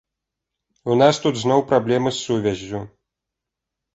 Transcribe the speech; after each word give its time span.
У 0.93 0.95
нас 1.01 1.19
тут 1.25 1.35
зноў 1.41 1.61
праблемы 1.71 2.09
з 2.15 2.19
сувяззю. 2.27 2.81